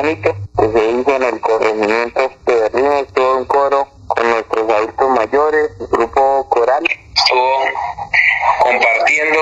Que 0.08 0.34
se 0.56 0.90
hizo 0.90 1.16
en 1.16 1.22
el 1.22 1.38
corregimiento 1.38 2.32
de 2.46 2.54
Berlín, 2.60 2.92
estuvo 2.92 3.36
un 3.36 3.44
coro 3.44 3.88
con 4.06 4.30
nuestros 4.30 4.70
adultos 4.70 5.10
mayores, 5.10 5.70
grupo 5.90 6.48
coral. 6.48 6.82
Estuvo 7.14 7.58
compartiendo 8.60 9.38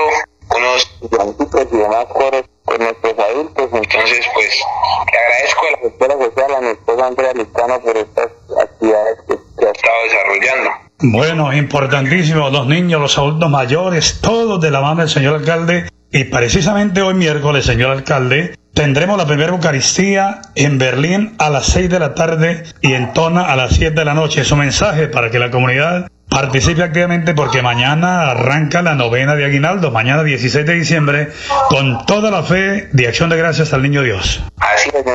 unos 0.57 0.99
llantitos 1.09 1.67
y 1.71 1.77
demás 1.77 2.05
coros 2.07 2.43
con 2.65 2.79
nuestros 2.79 3.13
adultos. 3.17 3.69
Entonces, 3.71 4.25
pues, 4.33 4.61
te 5.09 5.17
agradezco 5.17 5.61
a 5.67 5.71
la 5.71 5.77
gestora 5.77 6.13
social, 6.25 6.55
a 6.55 6.61
mi 6.61 6.67
esposa 6.67 7.07
Andrea 7.07 7.33
Listano, 7.33 7.79
por 7.79 7.97
estas 7.97 8.31
actividades 8.61 9.17
que, 9.25 9.35
que 9.57 9.65
ha 9.67 9.71
estado 9.71 10.03
desarrollando. 10.03 10.69
Bueno, 10.99 11.53
importantísimo, 11.53 12.49
los 12.49 12.67
niños, 12.67 12.99
los 12.99 13.17
adultos 13.17 13.49
mayores, 13.49 14.19
todos 14.19 14.59
de 14.59 14.71
la 14.71 14.81
mano 14.81 14.99
del 14.99 15.09
señor 15.09 15.35
alcalde. 15.35 15.87
Y 16.11 16.25
precisamente 16.25 17.01
hoy 17.01 17.13
miércoles, 17.13 17.65
señor 17.65 17.91
alcalde, 17.91 18.57
tendremos 18.77 19.17
la 19.17 19.25
primera 19.25 19.49
Eucaristía 19.49 20.39
en 20.53 20.77
Berlín 20.77 21.35
a 21.39 21.49
las 21.49 21.65
6 21.65 21.89
de 21.89 21.99
la 21.99 22.13
tarde 22.13 22.63
y 22.81 22.93
en 22.93 23.11
Tona 23.11 23.51
a 23.51 23.55
las 23.55 23.73
7 23.73 23.95
de 23.95 24.05
la 24.05 24.13
noche. 24.13 24.41
Es 24.41 24.51
un 24.51 24.59
mensaje 24.59 25.07
para 25.07 25.31
que 25.31 25.39
la 25.39 25.49
comunidad 25.49 26.07
participe 26.29 26.83
activamente 26.83 27.33
porque 27.33 27.63
mañana 27.63 28.29
arranca 28.29 28.83
la 28.83 28.93
novena 28.93 29.33
de 29.33 29.45
Aguinaldo, 29.45 29.89
mañana 29.89 30.21
16 30.21 30.63
de 30.63 30.73
diciembre, 30.75 31.29
con 31.69 32.05
toda 32.05 32.29
la 32.29 32.43
fe 32.43 32.89
de 32.93 33.07
acción 33.07 33.31
de 33.31 33.37
gracias 33.37 33.73
al 33.73 33.81
Niño 33.81 34.03
Dios. 34.03 34.43
Así 34.57 34.91
es. 34.93 35.05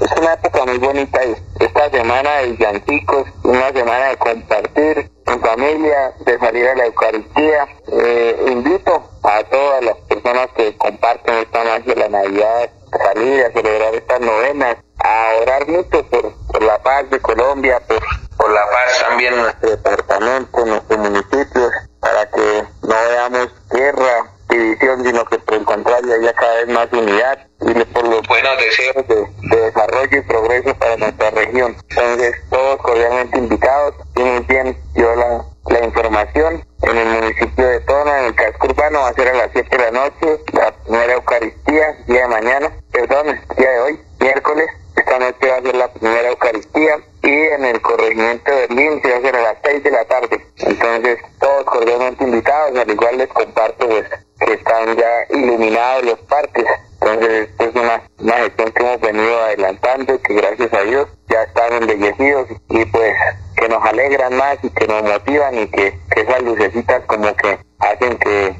Es 0.00 0.18
una 0.18 0.32
época 0.32 0.64
muy 0.66 0.78
bonita 0.78 1.20
esta 1.60 1.90
semana 1.90 2.30
de 2.38 2.50
villancicos, 2.50 3.28
una 3.44 3.72
semana 3.72 4.06
de 4.06 4.16
compartir 4.16 5.10
en 5.26 5.40
familia, 5.40 6.12
de 6.26 6.38
salir 6.40 6.66
a 6.66 6.74
la 6.74 6.86
Eucaristía. 6.86 7.68
Eh, 7.92 8.36
invito 8.50 9.08
a 9.22 9.44
todas 9.44 9.84
las 9.84 9.96
personas 10.08 10.48
que 10.56 10.76
comparten 10.76 11.34
esta 11.34 11.62
magia 11.62 11.94
de 11.94 12.00
la 12.00 12.08
Navidad, 12.08 12.70
salir 12.98 13.44
a 13.44 13.52
celebrar 13.52 13.94
estas 13.94 14.20
novenas, 14.20 14.76
a 14.98 15.26
orar 15.42 15.68
mucho 15.68 16.06
por, 16.08 16.34
por 16.46 16.62
la 16.62 16.82
paz 16.82 17.08
de 17.10 17.20
Colombia, 17.20 17.80
por, 17.86 18.00
por 18.36 18.50
la 18.50 18.64
paz 18.66 19.04
también 19.08 19.34
en 19.34 19.42
nuestro 19.42 19.70
departamento, 19.70 20.60
en 20.60 20.68
nuestros 20.68 20.98
municipios, 20.98 21.72
para 22.00 22.26
que 22.30 22.64
no 22.82 22.94
veamos 23.08 23.48
guerra, 23.70 24.30
división 24.48 25.04
sino 25.04 25.24
que 25.24 25.38
por 25.38 25.54
el 25.54 25.64
contrario 25.64 26.14
haya 26.14 26.32
cada 26.34 26.54
vez 26.56 26.68
más 26.68 26.92
unidad 26.92 27.38
y 27.60 27.84
por 27.84 28.06
los 28.06 28.26
buenos 28.28 28.58
deseos 28.58 29.08
de, 29.08 29.56
desarrollo 29.56 30.18
y 30.18 30.20
progreso 30.22 30.74
para 30.74 30.96
nuestra 30.96 31.30
región. 31.30 31.76
Entonces, 31.88 32.34
todos 32.50 32.80
cordialmente 32.82 33.38
invitados 33.38 33.94
y 34.16 34.22
muy 34.22 34.40
bien 34.40 34.78
yo 34.94 35.14
la, 35.16 35.44
la 35.70 35.84
información 35.84 36.64
en 36.82 36.96
el 36.96 37.08
municipio 37.08 37.66
de 37.66 37.80
Tona, 37.80 38.20
en 38.20 38.24
el 38.26 38.34
casco 38.34 38.66
urbano, 38.66 39.00
va 39.00 39.08
a 39.08 39.14
ser 39.14 39.28
a 39.28 39.34
las 39.34 39.50
7 39.52 39.76
de 39.76 39.84
la 39.84 39.90
noche, 39.90 40.40
la 40.52 40.72
primera 40.72 41.14
Eucaristía, 41.14 41.96
día 42.06 42.22
de 42.22 42.28
mañana, 42.28 42.72
perdón, 42.92 43.40
día 43.56 43.70
de 43.70 43.80
hoy, 43.80 44.00
miércoles, 44.20 44.68
esta 44.96 45.18
noche 45.18 45.50
va 45.50 45.56
a 45.56 45.62
ser 45.62 45.74
la 45.74 45.92
primera 45.92 46.28
Eucaristía 46.28 46.96
y 47.22 47.32
en 47.32 47.64
el 47.64 47.80
corregimiento 47.80 48.50
de 48.50 48.66
Berlín 48.66 49.00
se 49.02 49.08
va 49.08 49.16
a 49.16 49.18
hacer 49.18 49.36
a 49.36 49.42
las 49.42 49.56
6 49.64 49.82
de 49.82 49.90
la 49.90 50.04
tarde. 50.04 50.46
Entonces, 50.58 51.18
todos 51.40 51.64
cordialmente 51.64 52.24
invitados, 52.24 52.78
al 52.78 52.90
igual 52.90 53.18
les 53.18 53.28
comparto 53.28 53.88
pues, 53.88 54.04
que 54.40 54.52
están 54.52 54.96
ya 54.96 55.26
iluminados 55.30 56.04
los 56.04 56.18
parques. 56.20 56.64
Entonces, 57.00 57.48
esto 57.48 57.64
es 57.64 57.74
una, 57.74 58.02
una 58.18 58.36
gestión 58.36 58.72
que 58.72 58.82
hemos 58.82 59.00
venido 59.00 59.42
adelantando, 59.42 60.22
que 60.22 60.34
gracias 60.34 60.72
a 60.72 60.82
Dios 60.82 61.08
ya 61.28 61.42
están 61.42 61.72
embellecidos 61.72 62.48
y 62.70 62.84
pues 62.86 63.14
que 63.56 63.68
nos 63.68 63.84
alegran 63.84 64.36
más 64.36 64.58
y 64.62 64.70
que 64.70 64.86
nos 64.86 65.02
motivan 65.02 65.58
y 65.58 65.66
que, 65.68 65.98
que 66.10 66.20
esas 66.20 66.42
lucecitas 66.42 67.02
como 67.06 67.34
que 67.36 67.58
hacen 67.78 68.16
que, 68.18 68.56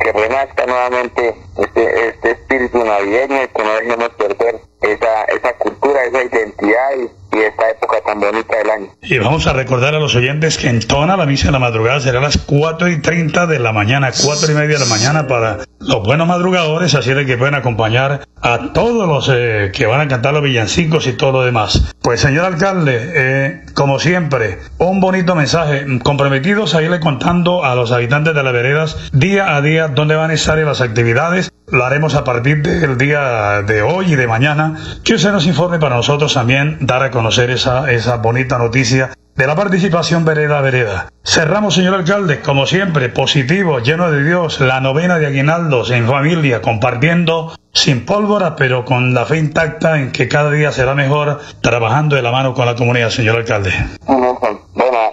que 0.00 0.12
renazca 0.12 0.66
nuevamente 0.66 1.34
este, 1.58 2.08
este 2.08 2.30
espíritu 2.32 2.84
navideño 3.04 3.42
y 3.42 3.48
que 3.48 3.62
no 3.62 3.74
dejemos 3.74 4.08
perder 4.10 4.60
esa, 4.82 5.24
esa 5.24 5.52
cultura, 5.58 6.04
esa 6.04 6.22
identidad 6.22 6.90
y, 6.96 7.36
y, 7.36 7.40
esta 7.40 7.70
época 7.70 8.00
tan 8.04 8.20
bonita 8.20 8.56
del 8.56 8.70
año. 8.70 8.88
Y 9.02 9.18
vamos 9.18 9.46
a 9.46 9.52
recordar 9.52 9.94
a 9.94 9.98
los 9.98 10.14
oyentes 10.14 10.58
que 10.58 10.68
en 10.68 10.80
Tona 10.80 11.16
la 11.16 11.26
misa 11.26 11.46
de 11.46 11.52
la 11.52 11.58
madrugada 11.58 12.00
será 12.00 12.18
a 12.18 12.22
las 12.22 12.38
4 12.38 12.88
y 12.88 13.00
30 13.00 13.46
de 13.46 13.58
la 13.58 13.72
mañana, 13.72 14.10
4 14.24 14.52
y 14.52 14.54
media 14.54 14.78
de 14.78 14.84
la 14.84 14.90
mañana 14.90 15.26
para 15.26 15.58
los 15.86 16.02
buenos 16.02 16.26
madrugadores, 16.26 16.94
así 16.94 17.12
de 17.12 17.26
que 17.26 17.36
pueden 17.36 17.54
acompañar 17.54 18.26
a 18.40 18.72
todos 18.72 19.08
los 19.08 19.30
eh, 19.32 19.70
que 19.72 19.86
van 19.86 20.00
a 20.00 20.08
cantar 20.08 20.34
los 20.34 20.42
villancicos 20.42 21.06
y 21.06 21.12
todo 21.14 21.32
lo 21.32 21.42
demás. 21.44 21.94
Pues 22.02 22.20
señor 22.20 22.44
alcalde, 22.44 23.12
eh, 23.14 23.62
como 23.74 23.98
siempre, 23.98 24.58
un 24.78 25.00
bonito 25.00 25.34
mensaje, 25.34 25.86
comprometidos 26.02 26.74
a 26.74 26.82
irle 26.82 27.00
contando 27.00 27.64
a 27.64 27.74
los 27.74 27.92
habitantes 27.92 28.34
de 28.34 28.42
las 28.42 28.52
veredas 28.52 29.10
día 29.12 29.56
a 29.56 29.62
día 29.62 29.88
dónde 29.88 30.14
van 30.14 30.30
a 30.30 30.34
estar 30.34 30.58
las 30.58 30.80
actividades. 30.80 31.50
Lo 31.66 31.84
haremos 31.84 32.14
a 32.14 32.24
partir 32.24 32.62
del 32.62 32.98
día 32.98 33.62
de 33.62 33.82
hoy 33.82 34.12
y 34.12 34.16
de 34.16 34.26
mañana. 34.26 34.76
Que 35.02 35.14
usted 35.14 35.32
nos 35.32 35.46
informe 35.46 35.78
para 35.78 35.96
nosotros 35.96 36.34
también 36.34 36.78
dar 36.80 37.02
a 37.02 37.10
conocer 37.10 37.50
esa, 37.50 37.90
esa 37.90 38.16
bonita 38.18 38.58
noticia 38.58 39.10
de 39.36 39.46
la 39.46 39.56
participación 39.56 40.24
vereda 40.24 40.58
a 40.58 40.62
vereda. 40.62 41.08
Cerramos, 41.24 41.74
señor 41.74 41.94
alcalde, 41.94 42.40
como 42.40 42.66
siempre, 42.66 43.08
positivo, 43.08 43.80
lleno 43.80 44.10
de 44.10 44.22
Dios, 44.22 44.60
la 44.60 44.80
novena 44.80 45.18
de 45.18 45.26
Aguinaldos 45.26 45.90
en 45.90 46.06
familia, 46.06 46.62
compartiendo 46.62 47.54
sin 47.72 48.06
pólvora, 48.06 48.54
pero 48.54 48.84
con 48.84 49.14
la 49.14 49.24
fe 49.24 49.38
intacta 49.38 49.98
en 49.98 50.12
que 50.12 50.28
cada 50.28 50.50
día 50.50 50.70
será 50.70 50.94
mejor, 50.94 51.40
trabajando 51.60 52.14
de 52.14 52.22
la 52.22 52.30
mano 52.30 52.54
con 52.54 52.66
la 52.66 52.76
comunidad, 52.76 53.10
señor 53.10 53.36
alcalde. 53.36 53.72
Bueno, 54.06 54.38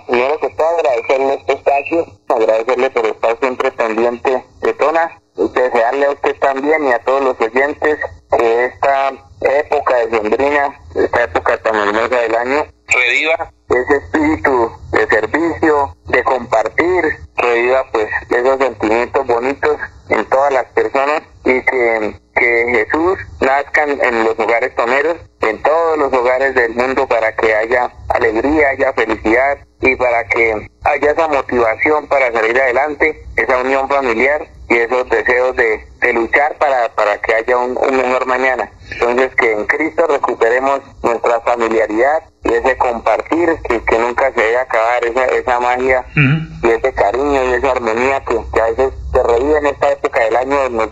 primero 0.07 0.39
que 0.39 0.49
todo, 0.49 0.67
agradecerle 0.77 1.33
este 1.35 1.53
espacio, 1.53 2.05
agradecerle 2.29 2.89
por 2.91 3.05
estar 3.07 3.37
siempre 3.39 3.71
pendiente 3.71 4.43
de 4.61 4.73
Tona, 4.73 5.11
y 5.37 5.47
desearle 5.47 6.05
a 6.05 6.11
usted 6.11 6.35
también 6.39 6.85
y 6.87 6.91
a 6.91 6.99
todos 6.99 7.23
los 7.23 7.39
oyentes 7.39 7.99
que 8.37 8.65
esta 8.65 9.11
época 9.41 9.95
de 9.95 10.09
sembrina, 10.09 10.79
esta 10.95 11.23
época 11.23 11.57
tan 11.63 11.75
hermosa 11.75 12.15
del 12.17 12.35
año, 12.35 12.65
reviva 12.87 13.51
ese 13.69 13.97
espíritu 13.97 14.71
de 14.91 15.07
servicio, 15.07 15.95
de 16.07 16.23
compartir, 16.23 17.03
reviva 17.37 17.85
pues 17.91 18.07
esos 18.29 18.57
sentimientos 18.59 19.25
bonitos 19.25 19.77
en 20.09 20.25
todas 20.25 20.51
las 20.51 20.65
personas 20.73 21.23
y 21.45 21.61
que, 21.63 22.19
que 22.35 22.65
Jesús 22.71 23.17
nazca 23.39 23.83
en 23.83 24.23
los 24.25 24.37
hogares 24.37 24.75
toneros, 24.75 25.17
en 25.39 25.61
todos 25.63 25.97
los 25.97 26.13
hogares 26.13 26.53
del 26.53 26.75
mundo 26.75 27.07
para 27.07 27.33
que 27.35 27.55
haya 27.55 27.91
alegría, 28.09 28.69
haya 28.69 28.93
felicidad 28.93 29.57
y 29.79 29.95
para 29.95 30.23
que 30.25 30.67
haya 30.83 31.11
esa 31.11 31.27
motivación 31.27 32.07
para 32.07 32.31
salir 32.31 32.59
adelante, 32.59 33.25
esa 33.37 33.57
unión 33.57 33.87
familiar 33.87 34.47
y 34.69 34.77
esos 34.77 35.09
deseos 35.09 35.55
de, 35.55 35.85
de 35.99 36.13
luchar 36.13 36.55
para, 36.57 36.87
para 36.95 37.17
que 37.19 37.33
haya 37.35 37.57
un, 37.57 37.77
un 37.77 37.97
mejor 37.97 38.25
mañana. 38.25 38.71
Entonces 38.91 39.35
que 39.35 39.51
en 39.51 39.65
Cristo 39.65 40.07
recuperemos 40.07 40.81
nuestra 41.03 41.41
familiaridad 41.41 42.23
y 42.43 42.53
ese 42.53 42.77
compartir, 42.77 43.49
que, 43.67 43.83
que 43.83 43.99
nunca 43.99 44.31
se 44.33 44.41
debe 44.41 44.57
acabar 44.57 45.03
esa, 45.03 45.25
esa 45.25 45.59
magia 45.59 46.05
y 46.15 46.69
ese 46.69 46.93
cariño 46.93 47.43
y 47.43 47.53
esa 47.53 47.71
armonía 47.71 48.23
que, 48.23 48.39
que 48.53 48.61
a 48.61 48.65
veces 48.65 48.93
se 49.11 49.23
revive 49.23 49.57
en 49.57 49.65
esta 49.67 49.91
época 49.91 50.19
del 50.21 50.35
año 50.37 50.69
nos 50.69 50.89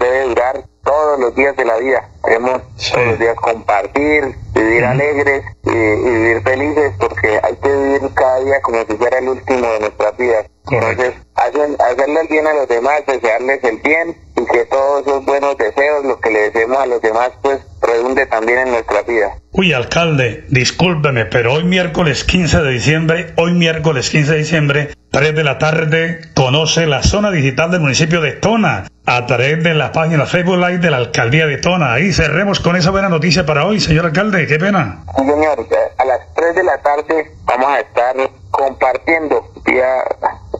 todos 0.83 1.19
los 1.19 1.35
días 1.35 1.55
de 1.55 1.65
la 1.65 1.77
vida. 1.77 2.09
Debemos 2.23 2.61
todos 2.91 3.07
los 3.07 3.19
días 3.19 3.35
compartir, 3.35 4.35
vivir 4.53 4.85
alegres 4.85 5.43
y, 5.63 5.69
y, 5.69 6.11
vivir 6.11 6.41
felices 6.43 6.93
porque 6.99 7.39
hay 7.41 7.55
que 7.55 7.69
vivir 7.69 8.01
cada 8.13 8.39
día 8.39 8.61
como 8.61 8.85
si 8.85 8.93
fuera 8.95 9.19
el 9.19 9.29
último 9.29 9.67
de 9.67 9.79
nuestras 9.79 10.17
vidas. 10.17 10.45
Entonces, 10.71 11.13
hacer, 11.35 11.69
hacerle 11.79 12.21
el 12.21 12.27
bien 12.27 12.47
a 12.47 12.53
los 12.53 12.67
demás, 12.67 13.03
desearles 13.07 13.63
el 13.63 13.77
bien 13.77 14.15
y 14.35 14.45
que 14.45 14.65
todos 14.65 15.05
esos 15.05 15.25
buenos 15.25 15.57
deseos, 15.57 16.05
lo 16.05 16.19
que 16.19 16.29
le 16.29 16.41
deseemos 16.41 16.77
a 16.77 16.85
los 16.85 17.01
demás, 17.01 17.31
pues 17.41 17.59
redunde 17.81 18.25
también 18.27 18.59
en 18.59 18.71
nuestra 18.71 19.01
vida. 19.01 19.37
Uy, 19.51 19.73
alcalde, 19.73 20.45
discúlpeme, 20.49 21.25
pero 21.25 21.53
hoy 21.53 21.63
miércoles 21.63 22.23
15 22.23 22.61
de 22.61 22.71
diciembre, 22.71 23.33
hoy 23.37 23.53
miércoles 23.53 24.09
15 24.09 24.31
de 24.31 24.37
diciembre, 24.37 24.89
3 25.11 25.33
de 25.33 25.43
la 25.43 25.57
tarde, 25.57 26.21
conoce 26.35 26.85
la 26.85 27.01
zona 27.01 27.31
digital 27.31 27.71
del 27.71 27.81
municipio 27.81 28.21
de 28.21 28.33
Tona 28.33 28.85
a 29.07 29.25
través 29.25 29.63
de 29.63 29.73
la 29.73 29.91
página 29.91 30.27
Facebook 30.27 30.57
Live 30.57 30.77
de 30.77 30.91
la 30.91 30.97
alcaldía 30.97 31.47
de 31.47 31.57
Tona. 31.57 31.93
Ahí 31.93 32.13
cerremos 32.13 32.59
con 32.59 32.75
esa 32.75 32.91
buena 32.91 33.09
noticia 33.09 33.43
para 33.43 33.65
hoy, 33.65 33.79
señor 33.79 34.05
alcalde, 34.05 34.45
qué 34.45 34.59
pena. 34.59 35.03
Sí, 35.17 35.25
señor, 35.25 35.65
a 35.97 36.05
las 36.05 36.19
3 36.35 36.55
de 36.55 36.63
la 36.63 36.77
tarde 36.77 37.31
vamos 37.45 37.69
a 37.69 37.79
estar 37.79 38.15
compartiendo 38.51 39.51
vía 39.65 40.03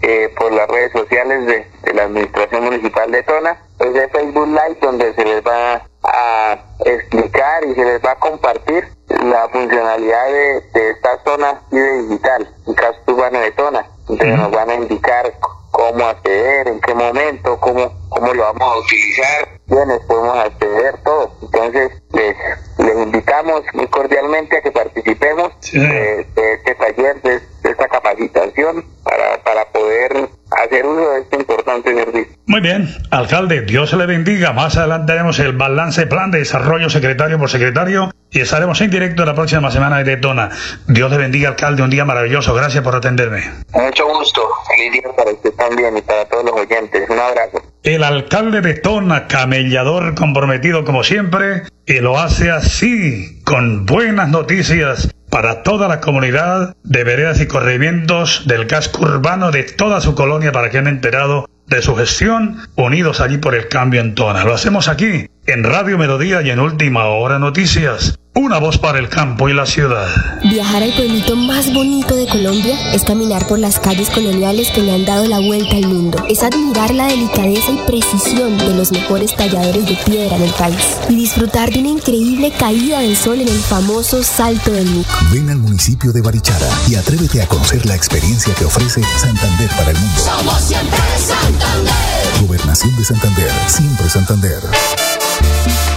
eh, 0.02 0.34
por 0.36 0.52
las 0.52 0.68
redes 0.68 0.94
sociales 0.94 1.46
de, 1.46 1.94
la 1.94 2.04
administración 2.04 2.64
municipal 2.64 3.12
de 3.12 3.22
Tona, 3.24 3.58
es 3.80 3.94
de 3.94 4.10
Facebook 4.10 4.48
Live 4.48 4.78
donde 4.82 5.14
se 5.14 5.26
les 5.26 5.46
va 5.46 5.82
a 6.04 6.58
explicar 6.86 7.66
y 7.66 7.76
se 7.76 7.84
les 7.84 8.04
va 8.04 8.12
a 8.12 8.16
compartir 8.16 8.84
la 9.10 9.50
funcionalidad 9.50 10.26
de, 10.28 10.90
esta 10.92 11.24
zona 11.24 11.62
digital, 11.72 12.48
en 12.68 12.74
caso 12.74 13.00
urbano 13.08 13.40
de 13.40 13.52
Tona, 13.52 13.79
-huh. 14.26 14.38
nos 14.38 14.52
van 14.52 14.70
a 14.70 14.76
indicar 14.76 15.34
cómo 15.72 16.06
acceder, 16.06 16.68
en 16.68 16.82
qué 16.82 16.94
momento, 16.94 17.58
cómo, 17.60 17.94
cómo 18.10 18.34
lo 18.34 18.44
vamos 18.44 18.62
a 18.62 18.78
utilizar, 18.80 19.48
quiénes 19.68 20.00
podemos 20.08 20.38
acceder, 20.38 20.98
todo. 21.04 21.32
Entonces, 21.42 21.92
les, 22.12 22.36
les 22.80 22.98
invitamos 22.98 23.62
muy 23.74 23.88
cordialmente 23.88 24.58
a 24.58 24.62
que 24.62 24.72
participemos 24.72 25.54
sí. 25.60 25.80
de, 25.80 26.26
de, 26.36 26.54
este 26.54 26.76
taller, 26.76 27.22
de, 27.22 27.40
de 27.64 27.70
esta 27.70 27.88
capacitación, 27.88 28.84
para, 29.04 29.42
para 29.44 29.66
poder 29.66 30.30
hacer 30.52 30.86
uso 30.86 31.12
de 31.12 31.20
este 31.22 31.36
importante 31.38 31.94
servicio. 31.94 32.36
Muy 32.48 32.62
bien, 32.62 32.90
alcalde, 33.12 33.62
Dios 33.62 33.94
le 33.94 34.06
bendiga. 34.06 34.52
Más 34.54 34.76
adelante 34.76 35.14
haremos 35.14 35.40
el 35.40 35.56
balance 35.56 36.08
plan 36.08 36.32
de 36.32 36.40
desarrollo 36.40 36.90
secretario 36.90 37.38
por 37.38 37.50
secretario 37.50 38.12
y 38.32 38.42
estaremos 38.42 38.80
en 38.82 38.92
directo 38.92 39.26
la 39.26 39.34
próxima 39.34 39.72
semana 39.72 40.04
de 40.04 40.18
Tona. 40.18 40.50
Dios 40.88 41.10
le 41.12 41.18
bendiga, 41.18 41.50
alcalde, 41.50 41.82
un 41.82 41.90
día 41.90 42.06
maravilloso. 42.06 42.54
Gracias 42.54 42.84
por 42.84 42.96
atenderme. 42.96 43.44
Mucho 43.74 44.08
gusto. 44.08 44.42
Feliz 44.68 44.94
día 44.94 45.12
para 45.16 45.32
usted 45.32 45.52
también 45.54 45.98
y 45.98 46.02
para 46.02 46.26
todos 46.26 46.46
los 46.46 46.54
oyentes. 46.54 47.10
Un 47.10 47.20
abrazo. 47.20 47.64
El 47.84 48.04
alcalde 48.04 48.62
de 48.62 48.74
Tona, 48.76 49.28
camellador 49.28 50.14
comprometido 50.14 50.86
como 50.86 51.04
siempre, 51.04 51.64
y 51.86 52.00
lo 52.00 52.20
hace 52.20 52.52
así, 52.52 53.42
con 53.46 53.86
buenas 53.86 54.30
noticias 54.30 55.10
para 55.30 55.64
toda 55.64 55.88
la 55.88 56.02
comunidad 56.02 56.76
de 56.84 57.04
veredas 57.04 57.40
y 57.40 57.48
corregimientos 57.48 58.48
del 58.48 58.68
casco 58.68 59.04
urbano 59.04 59.52
de 59.52 59.64
toda 59.64 60.02
su 60.02 60.16
colonia 60.16 60.52
para 60.52 60.70
que 60.70 60.80
han 60.80 60.88
enterado 60.88 61.48
de 61.68 61.82
su 61.82 61.96
gestión, 61.96 62.58
unidos 62.76 63.22
allí 63.22 63.38
por 63.38 63.56
el 63.56 63.68
cambio 63.68 64.02
en 64.02 64.16
Tona. 64.16 64.44
Lo 64.44 64.54
hacemos 64.54 64.88
aquí, 64.88 65.30
en 65.52 65.64
Radio 65.64 65.98
Melodía 65.98 66.42
y 66.44 66.52
en 66.52 66.60
Última 66.60 67.06
Hora 67.06 67.40
Noticias. 67.40 68.20
Una 68.36 68.60
voz 68.60 68.78
para 68.78 69.00
el 69.00 69.10
campo 69.10 69.50
y 69.50 69.54
la 69.54 69.66
ciudad. 69.66 70.08
Viajar 70.44 70.84
al 70.84 70.94
pueblito 70.94 71.36
más 71.36 71.74
bonito 71.74 72.16
de 72.16 72.28
Colombia 72.28 72.94
es 72.94 73.04
caminar 73.04 73.48
por 73.48 73.58
las 73.58 73.80
calles 73.80 74.10
coloniales 74.12 74.70
que 74.70 74.82
le 74.82 74.94
han 74.94 75.06
dado 75.06 75.26
la 75.26 75.40
vuelta 75.40 75.76
al 75.76 75.88
mundo. 75.88 76.24
Es 76.30 76.44
admirar 76.44 76.94
la 76.94 77.08
delicadeza 77.08 77.72
y 77.72 77.78
precisión 77.88 78.58
de 78.60 78.76
los 78.76 78.92
mejores 78.92 79.36
talladores 79.36 79.88
de 79.88 79.98
piedra 80.06 80.36
en 80.36 80.44
el 80.44 80.52
país. 80.52 80.98
Y 81.10 81.16
disfrutar 81.16 81.72
de 81.72 81.80
una 81.80 81.90
increíble 81.90 82.52
caída 82.52 83.00
del 83.00 83.18
sol 83.18 83.42
en 83.42 83.48
el 83.48 83.60
famoso 83.60 84.22
Salto 84.22 84.72
del 84.72 84.90
Mico. 84.90 85.10
Ven 85.34 85.50
al 85.50 85.58
municipio 85.58 86.12
de 86.12 86.22
Barichara 86.22 86.70
y 86.88 86.96
atrévete 86.96 87.42
a 87.42 87.48
conocer 87.48 87.86
la 87.88 87.96
experiencia 87.96 88.54
que 88.54 88.66
ofrece 88.66 89.02
Santander 89.18 89.70
para 89.70 89.92
el 89.92 89.98
mundo. 89.98 90.20
Somos 90.22 90.62
siempre 90.62 91.00
Santander. 91.18 91.94
Gobernación 92.42 92.96
de 92.96 93.04
Santander, 93.04 93.52
siempre 93.68 94.10
Santander. 94.10 95.19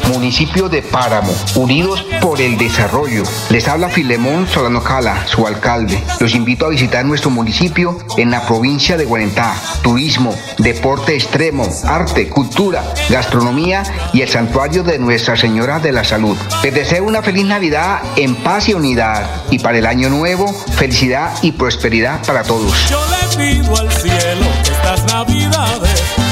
Municipio 0.09 0.69
de 0.69 0.83
Páramo, 0.83 1.35
unidos 1.55 2.05
por 2.21 2.41
el 2.41 2.59
desarrollo. 2.59 3.23
Les 3.51 3.67
habla 3.67 3.89
Filemón 3.89 4.47
Solano 4.47 4.83
Cala, 4.83 5.27
su 5.27 5.47
alcalde. 5.47 6.03
Los 6.21 6.35
invito 6.35 6.67
a 6.67 6.69
visitar 6.69 7.05
nuestro 7.05 7.31
municipio 7.31 7.99
en 8.17 8.31
la 8.31 8.47
provincia 8.47 8.97
de 8.97 9.05
Guarentá. 9.05 9.55
Turismo, 9.83 10.35
deporte 10.59 11.15
extremo, 11.15 11.67
arte, 11.85 12.29
cultura, 12.29 12.85
gastronomía 13.09 13.83
y 14.13 14.21
el 14.21 14.29
santuario 14.29 14.83
de 14.83 14.99
Nuestra 14.99 15.37
Señora 15.37 15.79
de 15.79 15.93
la 15.93 16.05
Salud. 16.05 16.37
Les 16.63 16.75
deseo 16.75 17.05
una 17.05 17.23
feliz 17.23 17.47
Navidad 17.47 18.01
en 18.17 18.37
paz 18.37 18.69
y 18.69 18.75
unidad. 18.75 19.29
Y 19.51 19.59
para 19.61 19.79
el 19.79 19.87
año 19.87 20.09
nuevo, 20.09 20.53
felicidad 20.77 21.33
y 21.43 21.53
prosperidad 21.53 22.25
para 22.27 22.43
todos. 22.43 22.89
Yo 22.89 23.01
le 23.07 23.37
pido 23.37 23.77
al 23.77 23.91
cielo 23.91 24.47
estas 24.65 25.05
navidades 25.07 26.32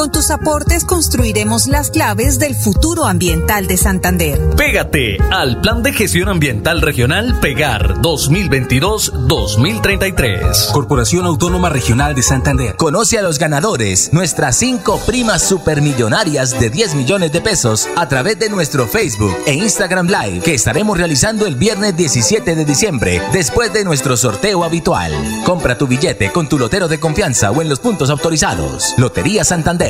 Con 0.00 0.10
tus 0.10 0.30
aportes 0.30 0.86
construiremos 0.86 1.66
las 1.66 1.90
claves 1.90 2.38
del 2.38 2.54
futuro 2.54 3.04
ambiental 3.04 3.66
de 3.66 3.76
Santander. 3.76 4.40
Pégate 4.56 5.18
al 5.30 5.60
Plan 5.60 5.82
de 5.82 5.92
Gestión 5.92 6.30
Ambiental 6.30 6.80
Regional 6.80 7.38
Pegar 7.40 7.96
2022-2033. 7.96 10.72
Corporación 10.72 11.26
Autónoma 11.26 11.68
Regional 11.68 12.14
de 12.14 12.22
Santander. 12.22 12.76
Conoce 12.76 13.18
a 13.18 13.22
los 13.22 13.38
ganadores, 13.38 14.14
nuestras 14.14 14.56
cinco 14.56 14.98
primas 15.04 15.42
supermillonarias 15.42 16.58
de 16.58 16.70
10 16.70 16.94
millones 16.94 17.30
de 17.32 17.42
pesos 17.42 17.86
a 17.94 18.08
través 18.08 18.38
de 18.38 18.48
nuestro 18.48 18.86
Facebook 18.86 19.36
e 19.44 19.52
Instagram 19.52 20.06
Live 20.06 20.40
que 20.40 20.54
estaremos 20.54 20.96
realizando 20.96 21.44
el 21.44 21.56
viernes 21.56 21.94
17 21.94 22.54
de 22.54 22.64
diciembre 22.64 23.20
después 23.34 23.70
de 23.74 23.84
nuestro 23.84 24.16
sorteo 24.16 24.64
habitual. 24.64 25.12
Compra 25.44 25.76
tu 25.76 25.86
billete 25.86 26.32
con 26.32 26.48
tu 26.48 26.58
lotero 26.58 26.88
de 26.88 26.98
confianza 26.98 27.50
o 27.50 27.60
en 27.60 27.68
los 27.68 27.80
puntos 27.80 28.08
autorizados. 28.08 28.94
Lotería 28.96 29.44
Santander, 29.44 29.89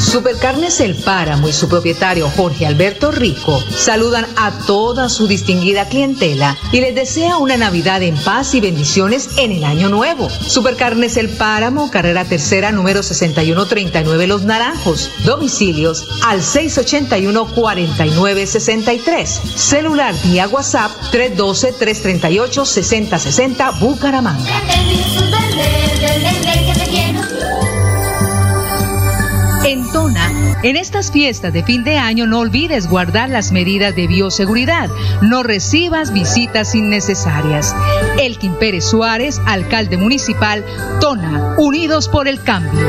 Supercarnes 0.00 0.80
El 0.80 0.96
Páramo 0.96 1.48
y 1.48 1.52
su 1.52 1.68
propietario 1.68 2.28
Jorge 2.30 2.66
Alberto 2.66 3.12
Rico 3.12 3.62
saludan 3.76 4.26
a 4.36 4.50
toda 4.66 5.08
su 5.08 5.28
distinguida 5.28 5.88
clientela 5.88 6.56
y 6.72 6.80
les 6.80 6.94
desea 6.94 7.36
una 7.36 7.56
Navidad 7.56 8.02
en 8.02 8.16
paz 8.16 8.54
y 8.54 8.60
bendiciones 8.60 9.30
en 9.38 9.52
el 9.52 9.64
año 9.64 9.88
nuevo. 9.88 10.28
Supercarnes 10.30 11.16
El 11.16 11.28
Páramo, 11.28 11.90
carrera 11.90 12.24
tercera, 12.24 12.72
número 12.72 13.02
6139 13.02 14.26
Los 14.26 14.42
Naranjos. 14.42 15.10
Domicilios 15.24 16.08
al 16.26 16.40
681-4963. 16.40 19.26
Celular 19.26 20.14
vía 20.24 20.48
WhatsApp 20.48 20.90
312-338-6060 21.12 23.78
Bucaramanga. 23.78 24.50
En 29.64 29.90
Tona, 29.92 30.58
en 30.62 30.76
estas 30.76 31.12
fiestas 31.12 31.52
de 31.52 31.62
fin 31.62 31.84
de 31.84 31.98
año 31.98 32.26
no 32.26 32.38
olvides 32.40 32.88
guardar 32.88 33.28
las 33.28 33.52
medidas 33.52 33.94
de 33.94 34.06
bioseguridad. 34.06 34.88
No 35.20 35.42
recibas 35.42 36.12
visitas 36.12 36.74
innecesarias. 36.74 37.74
Elkin 38.18 38.54
Pérez 38.54 38.84
Suárez, 38.84 39.38
alcalde 39.46 39.98
municipal, 39.98 40.64
Tona, 41.00 41.56
Unidos 41.58 42.08
por 42.08 42.26
el 42.26 42.42
Cambio. 42.42 42.88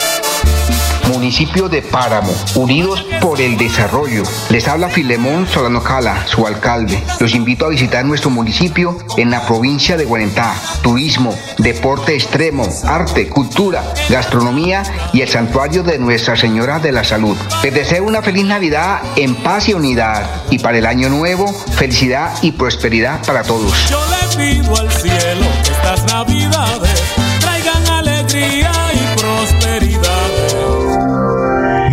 Municipio 1.11 1.67
de 1.67 1.81
Páramo, 1.81 2.33
unidos 2.55 3.05
por 3.19 3.41
el 3.41 3.57
desarrollo. 3.57 4.23
Les 4.49 4.65
habla 4.69 4.87
Filemón 4.87 5.45
Solano 5.45 5.83
Cala, 5.83 6.25
su 6.25 6.47
alcalde. 6.47 7.03
Los 7.19 7.35
invito 7.35 7.65
a 7.65 7.69
visitar 7.69 8.05
nuestro 8.05 8.29
municipio 8.29 8.97
en 9.17 9.29
la 9.29 9.45
provincia 9.45 9.97
de 9.97 10.05
Guarentá. 10.05 10.55
Turismo, 10.81 11.35
deporte 11.57 12.15
extremo, 12.15 12.65
arte, 12.85 13.27
cultura, 13.27 13.83
gastronomía 14.09 14.83
y 15.11 15.19
el 15.19 15.27
santuario 15.27 15.83
de 15.83 15.99
Nuestra 15.99 16.37
Señora 16.37 16.79
de 16.79 16.93
la 16.93 17.03
Salud. 17.03 17.35
Les 17.61 17.73
deseo 17.73 18.05
una 18.05 18.21
feliz 18.21 18.45
Navidad 18.45 19.01
en 19.17 19.35
paz 19.35 19.67
y 19.67 19.73
unidad. 19.73 20.25
Y 20.49 20.59
para 20.59 20.77
el 20.77 20.85
año 20.85 21.09
nuevo, 21.09 21.45
felicidad 21.75 22.31
y 22.41 22.53
prosperidad 22.53 23.21
para 23.25 23.43
todos. 23.43 23.89
Yo 23.89 23.99
le 24.07 24.37
pido 24.37 24.77
al 24.77 24.89
cielo 24.89 25.45
que 25.65 25.71
estas 25.71 26.05
navidades 26.05 27.03
traigan 27.41 27.85
alegría 27.87 28.80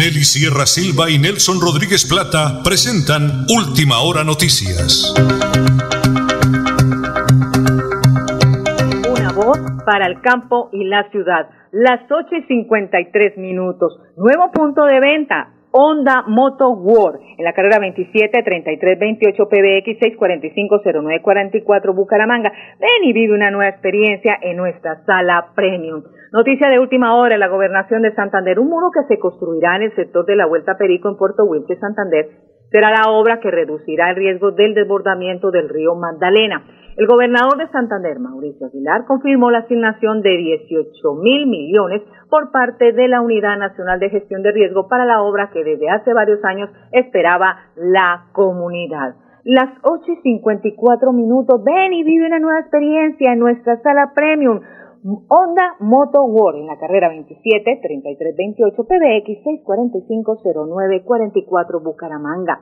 Nelly 0.09 0.25
Sierra 0.25 0.65
Silva 0.65 1.11
y 1.11 1.19
Nelson 1.19 1.61
Rodríguez 1.61 2.09
Plata 2.09 2.65
presentan 2.65 3.45
Última 3.53 4.01
Hora 4.01 4.25
Noticias. 4.25 5.13
Una 9.05 9.33
voz 9.33 9.59
para 9.85 10.07
el 10.07 10.23
campo 10.23 10.71
y 10.73 10.85
la 10.85 11.11
ciudad. 11.11 11.51
Las 11.73 12.01
8 12.11 12.25
y 12.37 12.43
53 12.47 13.37
minutos. 13.37 14.01
Nuevo 14.17 14.51
punto 14.51 14.87
de 14.87 14.99
venta. 14.99 15.53
Honda 15.73 16.25
Moto 16.27 16.71
World 16.71 17.21
en 17.37 17.45
la 17.45 17.53
carrera 17.53 17.79
27 17.79 18.43
33 18.43 18.99
28 18.99 19.45
PBX 19.45 19.99
645 20.01 20.81
0944 20.85 21.93
Bucaramanga. 21.93 22.51
Ven 22.81 23.05
y 23.05 23.13
vive 23.13 23.35
una 23.35 23.51
nueva 23.51 23.69
experiencia 23.69 24.39
en 24.41 24.57
nuestra 24.57 25.05
sala 25.05 25.53
premium. 25.55 26.03
Noticia 26.31 26.69
de 26.69 26.79
última 26.79 27.17
hora 27.17 27.35
en 27.35 27.41
la 27.41 27.49
gobernación 27.49 28.03
de 28.03 28.15
Santander. 28.15 28.59
Un 28.59 28.69
muro 28.69 28.91
que 28.93 29.03
se 29.09 29.19
construirá 29.19 29.77
en 29.77 29.83
el 29.85 29.95
sector 29.95 30.27
de 30.27 30.37
la 30.37 30.45
Vuelta 30.47 30.77
Perico 30.77 31.09
en 31.09 31.17
Puerto 31.17 31.45
Wilche, 31.45 31.77
Santander, 31.77 32.29
será 32.71 32.91
la 32.91 33.11
obra 33.11 33.41
que 33.41 33.51
reducirá 33.51 34.11
el 34.11 34.17
riesgo 34.17 34.51
del 34.51 34.75
desbordamiento 34.75 35.51
del 35.51 35.71
río 35.71 35.95
Magdalena. 35.95 36.65
El 36.99 37.07
gobernador 37.07 37.57
de 37.57 37.69
Santander, 37.69 38.19
Mauricio 38.19 38.67
Aguilar, 38.67 39.07
confirmó 39.07 39.51
la 39.51 39.61
asignación 39.61 40.21
de 40.21 40.37
18 40.37 41.15
mil 41.15 41.47
millones 41.47 42.03
por 42.29 42.51
parte 42.51 42.93
de 42.93 43.09
la 43.09 43.23
Unidad 43.23 43.57
Nacional 43.57 43.99
de 43.99 44.11
Gestión 44.11 44.43
de 44.43 44.53
Riesgo 44.53 44.87
para 44.87 45.07
la 45.07 45.23
obra 45.23 45.49
que 45.51 45.65
desde 45.65 45.89
hace 45.89 46.13
varios 46.13 46.45
años 46.45 46.69
esperaba 46.93 47.57
la 47.77 48.27
comunidad. 48.33 49.15
Las 49.45 49.71
8 49.83 50.05
y 50.13 50.17
54 50.17 51.13
minutos. 51.13 51.65
Ven 51.65 51.95
y 51.95 52.03
vive 52.03 52.27
una 52.27 52.39
nueva 52.39 52.61
experiencia 52.61 53.33
en 53.33 53.39
nuestra 53.39 53.81
sala 53.81 54.13
premium. 54.15 54.61
Honda 55.05 55.77
Moto 55.81 56.25
World 56.25 56.61
en 56.61 56.67
la 56.67 56.79
carrera 56.79 57.09
27 57.09 57.81
3328 57.83 58.85
PBX 58.85 59.27
645 59.45 60.39
0944 60.43 61.81
Bucaramanga. 61.81 62.61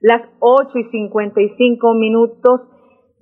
Las 0.00 0.22
8 0.40 0.78
y 0.78 0.84
55 0.90 1.94
minutos 1.94 2.60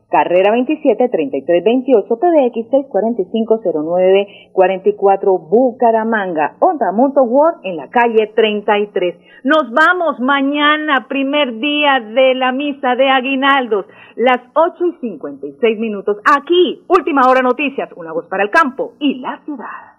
Carrera 0.10 0.52
27 0.52 1.10
33 1.10 1.64
28 1.64 2.08
PDX 2.08 2.70
645 2.72 3.62
09 3.64 4.28
44 4.54 5.38
Bucaramanga. 5.38 6.56
Onda 6.60 6.92
Moto 6.94 7.24
World 7.24 7.60
en 7.64 7.76
la 7.76 7.90
calle 7.90 8.32
33. 8.34 9.16
Nos 9.44 9.70
vamos 9.72 10.20
mañana, 10.20 11.08
primer 11.10 11.60
día 11.60 12.00
de 12.00 12.36
la 12.36 12.54
misa 12.54 12.96
de 12.96 13.10
Aguinaldos, 13.10 13.86
las 14.16 14.40
8 14.54 14.86
y 14.86 15.10
56 15.10 15.80
minutos. 15.80 16.18
Aquí, 16.24 16.84
última 16.88 17.28
hora 17.30 17.42
noticias, 17.42 17.90
una 17.96 18.14
voz 18.14 18.28
para 18.28 18.44
el 18.44 18.50
campo 18.50 18.94
y 19.00 19.16
la 19.16 19.42
ciudad. 19.44 19.98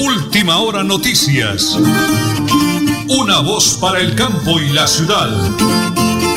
Última 0.00 0.58
hora 0.58 0.82
noticias. 0.82 1.78
Una 3.08 3.40
voz 3.40 3.78
para 3.80 4.00
el 4.00 4.16
campo 4.16 4.58
y 4.58 4.72
la 4.72 4.86
ciudad. 4.86 6.19